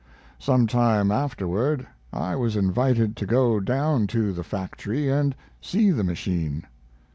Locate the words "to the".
4.07-4.43